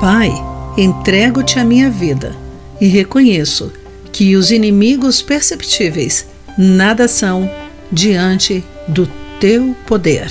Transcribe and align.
Pai, 0.00 0.32
entrego-te 0.78 1.58
a 1.58 1.64
minha 1.64 1.90
vida 1.90 2.34
e 2.80 2.86
reconheço 2.86 3.70
que 4.10 4.34
os 4.34 4.50
inimigos 4.50 5.20
perceptíveis 5.20 6.26
nada 6.56 7.06
são 7.06 7.50
diante 7.92 8.64
do 8.88 9.06
teu 9.38 9.76
poder. 9.86 10.30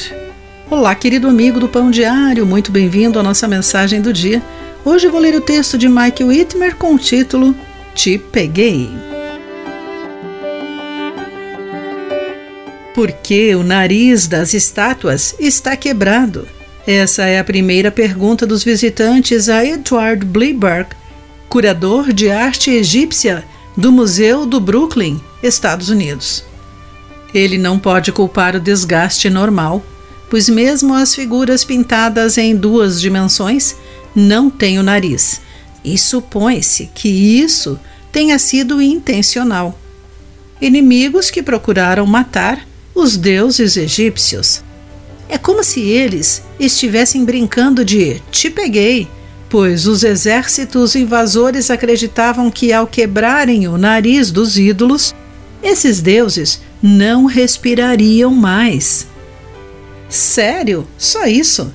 Olá, 0.71 0.95
querido 0.95 1.27
amigo 1.27 1.59
do 1.59 1.69
Pão 1.69 1.91
Diário, 1.91 2.47
muito 2.47 2.71
bem-vindo 2.71 3.19
à 3.19 3.23
nossa 3.23 3.47
mensagem 3.47 4.01
do 4.01 4.11
dia. 4.11 4.41
Hoje 4.83 5.07
vou 5.07 5.21
ler 5.21 5.35
o 5.35 5.41
texto 5.41 5.77
de 5.77 5.87
Mike 5.87 6.23
Whitmer 6.23 6.75
com 6.75 6.95
o 6.95 6.97
título 6.97 7.55
Te 7.93 8.17
Peguei. 8.17 8.89
Por 12.95 13.11
que 13.11 13.53
o 13.53 13.63
nariz 13.63 14.25
das 14.25 14.55
estátuas 14.55 15.35
está 15.39 15.77
quebrado? 15.77 16.47
Essa 16.87 17.25
é 17.25 17.39
a 17.39 17.43
primeira 17.43 17.91
pergunta 17.91 18.45
dos 18.47 18.63
visitantes 18.63 19.49
a 19.49 19.63
Edward 19.63 20.25
Bliberg, 20.25 20.89
curador 21.47 22.13
de 22.13 22.29
arte 22.29 22.71
egípcia 22.71 23.43
do 23.75 23.91
Museu 23.91 24.45
do 24.45 24.59
Brooklyn, 24.59 25.19
Estados 25.43 25.89
Unidos. 25.89 26.43
Ele 27.33 27.57
não 27.57 27.77
pode 27.77 28.11
culpar 28.11 28.55
o 28.55 28.59
desgaste 28.59 29.29
normal, 29.29 29.83
pois 30.29 30.47
mesmo 30.47 30.93
as 30.93 31.13
figuras 31.13 31.63
pintadas 31.63 32.37
em 32.37 32.55
duas 32.55 32.99
dimensões 32.99 33.75
não 34.15 34.49
têm 34.49 34.79
o 34.79 34.83
nariz, 34.83 35.41
e 35.83 35.97
supõe-se 35.97 36.89
que 36.95 37.09
isso 37.09 37.79
tenha 38.11 38.39
sido 38.39 38.81
intencional. 38.81 39.77
Inimigos 40.61 41.29
que 41.29 41.43
procuraram 41.43 42.05
matar 42.05 42.67
os 42.95 43.15
deuses 43.15 43.77
egípcios 43.77 44.63
é 45.29 45.37
como 45.37 45.63
se 45.63 45.81
eles 45.81 46.41
estivessem 46.59 47.23
brincando 47.23 47.85
de 47.85 48.19
te 48.31 48.49
peguei, 48.49 49.07
pois 49.47 49.85
os 49.85 50.03
exércitos 50.03 50.95
invasores 50.95 51.69
acreditavam 51.69 52.49
que 52.49 52.73
ao 52.73 52.87
quebrarem 52.87 53.67
o 53.67 53.77
nariz 53.77 54.31
dos 54.31 54.57
ídolos, 54.57 55.13
esses 55.61 56.01
deuses 56.01 56.61
não 56.81 57.25
respirariam 57.25 58.33
mais. 58.33 59.07
Sério? 60.09 60.87
Só 60.97 61.25
isso? 61.25 61.71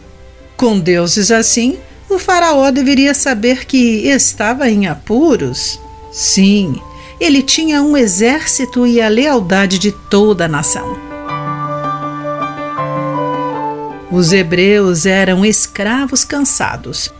Com 0.56 0.78
deuses 0.78 1.30
assim, 1.30 1.78
o 2.10 2.18
faraó 2.18 2.70
deveria 2.70 3.14
saber 3.14 3.64
que 3.66 4.08
estava 4.08 4.68
em 4.68 4.86
apuros? 4.86 5.80
Sim, 6.12 6.80
ele 7.20 7.42
tinha 7.42 7.82
um 7.82 7.96
exército 7.96 8.86
e 8.86 9.00
a 9.00 9.08
lealdade 9.08 9.78
de 9.78 9.92
toda 9.92 10.46
a 10.46 10.48
nação. 10.48 11.03
Os 14.14 14.32
hebreus 14.32 15.06
eram 15.06 15.44
escravos 15.44 16.22
cansados, 16.22 17.12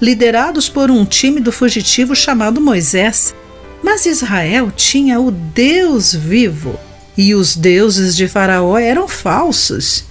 liderados 0.00 0.66
por 0.66 0.90
um 0.90 1.04
tímido 1.04 1.52
fugitivo 1.52 2.16
chamado 2.16 2.58
Moisés. 2.58 3.34
Mas 3.82 4.06
Israel 4.06 4.72
tinha 4.74 5.20
o 5.20 5.30
Deus 5.30 6.14
vivo 6.14 6.80
e 7.18 7.34
os 7.34 7.54
deuses 7.54 8.16
de 8.16 8.26
Faraó 8.26 8.78
eram 8.78 9.06
falsos. 9.06 10.06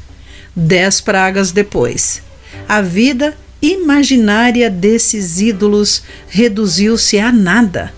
Dez 0.55 1.01
pragas 1.01 1.51
depois, 1.51 2.21
a 2.67 2.81
vida 2.81 3.35
imaginária 3.59 4.69
desses 4.69 5.41
ídolos 5.41 6.03
reduziu-se 6.27 7.17
a 7.17 7.31
nada. 7.31 7.91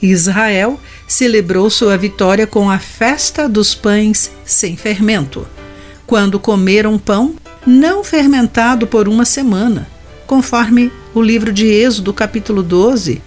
Israel 0.00 0.78
celebrou 1.08 1.68
sua 1.70 1.98
vitória 1.98 2.46
com 2.46 2.70
a 2.70 2.78
festa 2.78 3.48
dos 3.48 3.74
pães 3.74 4.30
sem 4.44 4.76
fermento 4.76 5.44
quando 6.06 6.38
comeram 6.38 6.98
pão 6.98 7.34
não 7.66 8.04
fermentado 8.04 8.86
por 8.86 9.08
uma 9.08 9.24
semana, 9.24 9.88
conforme 10.26 10.92
o 11.14 11.22
livro 11.22 11.52
de 11.52 11.66
Êxodo, 11.66 12.12
capítulo 12.12 12.62
12, 12.62 13.22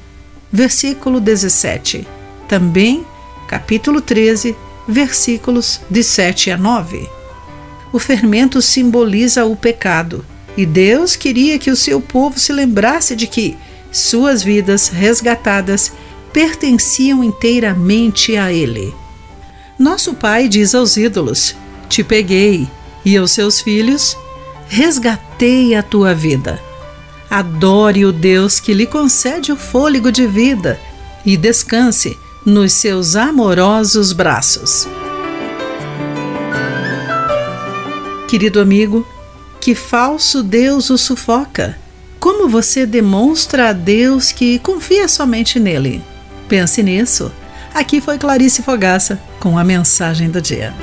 versículo 0.51 1.19
17. 1.19 2.07
Também, 2.47 3.05
capítulo 3.47 4.01
13, 4.01 4.55
versículos 4.87 5.81
de 5.89 6.03
7 6.03 6.51
a 6.51 6.57
9. 6.57 7.09
O 7.91 7.99
fermento 7.99 8.61
simboliza 8.61 9.45
o 9.45 9.55
pecado, 9.55 10.25
e 10.55 10.65
Deus 10.65 11.15
queria 11.15 11.57
que 11.59 11.71
o 11.71 11.75
seu 11.75 12.01
povo 12.01 12.39
se 12.39 12.51
lembrasse 12.51 13.15
de 13.15 13.27
que 13.27 13.57
suas 13.91 14.43
vidas 14.43 14.89
resgatadas 14.89 15.91
pertenciam 16.33 17.23
inteiramente 17.23 18.35
a 18.35 18.51
Ele. 18.51 18.93
Nosso 19.79 20.13
Pai 20.13 20.47
diz 20.47 20.75
aos 20.75 20.97
ídolos: 20.97 21.55
te 21.87 22.03
peguei, 22.03 22.67
e 23.05 23.15
aos 23.17 23.31
seus 23.31 23.61
filhos, 23.61 24.17
resgatei 24.67 25.75
a 25.75 25.83
tua 25.83 26.13
vida. 26.13 26.61
Adore 27.29 28.05
o 28.05 28.11
Deus 28.11 28.59
que 28.59 28.73
lhe 28.73 28.85
concede 28.85 29.51
o 29.51 29.57
fôlego 29.57 30.11
de 30.11 30.25
vida 30.25 30.79
e 31.25 31.35
descanse 31.35 32.17
nos 32.45 32.73
seus 32.73 33.15
amorosos 33.15 34.13
braços. 34.13 34.87
Querido 38.27 38.59
amigo, 38.59 39.05
que 39.59 39.75
falso 39.75 40.43
Deus 40.43 40.89
o 40.89 40.97
sufoca? 40.97 41.77
Como 42.19 42.47
você 42.47 42.85
demonstra 42.85 43.69
a 43.69 43.73
Deus 43.73 44.31
que 44.31 44.59
confia 44.59 45.07
somente 45.07 45.59
nele? 45.59 46.03
Pense 46.47 46.81
nisso. 46.81 47.31
Aqui 47.73 48.01
foi 48.01 48.17
Clarice 48.17 48.63
Fogaça 48.63 49.21
com 49.39 49.57
a 49.57 49.63
mensagem 49.63 50.29
do 50.29 50.41
dia. 50.41 50.73